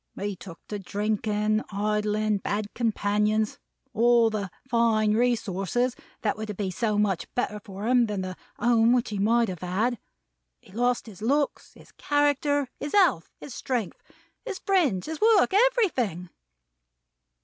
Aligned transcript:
He 0.19 0.35
took 0.35 0.65
to 0.69 0.79
drinking, 0.79 1.61
idling, 1.71 2.39
bad 2.39 2.73
companions: 2.73 3.59
all 3.93 4.31
the 4.31 4.49
fine 4.67 5.13
resources 5.13 5.95
that 6.23 6.35
were 6.35 6.47
to 6.47 6.55
be 6.55 6.71
so 6.71 6.97
much 6.97 7.31
better 7.35 7.59
for 7.63 7.85
him 7.87 8.07
than 8.07 8.21
the 8.21 8.35
Home 8.57 8.99
he 9.05 9.19
might 9.19 9.47
have 9.47 9.61
had. 9.61 9.99
He 10.59 10.71
lost 10.71 11.05
his 11.05 11.21
looks, 11.21 11.73
his 11.75 11.91
character, 11.91 12.67
his 12.79 12.93
health, 12.93 13.29
his 13.39 13.53
strength, 13.53 14.01
his 14.43 14.57
friends, 14.57 15.05
his 15.05 15.21
work: 15.21 15.53
everything!" 15.53 16.31